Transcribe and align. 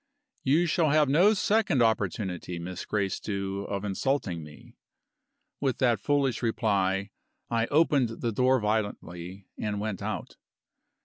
"You 0.43 0.65
shall 0.65 0.89
have 0.89 1.07
no 1.09 1.35
second 1.35 1.83
opportunity, 1.83 2.57
Miss 2.57 2.85
Gracedieu, 2.85 3.65
of 3.65 3.85
insulting 3.85 4.43
me." 4.43 4.73
With 5.59 5.77
that 5.77 5.99
foolish 5.99 6.41
reply, 6.41 7.11
I 7.51 7.67
opened 7.67 8.09
the 8.21 8.31
door 8.31 8.59
violently 8.59 9.45
and 9.59 9.79
went 9.79 10.01
out. 10.01 10.37